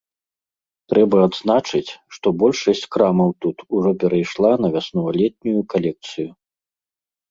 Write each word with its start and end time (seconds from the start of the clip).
Трэба 0.93 1.15
адзначыць, 1.27 1.91
што 2.17 2.27
большасць 2.45 2.83
крамаў 2.97 3.29
тут 3.47 3.57
ужо 3.75 3.89
перайшла 4.07 4.51
на 4.67 4.77
вяснова-летнюю 4.81 5.61
калекцыю. 5.75 6.29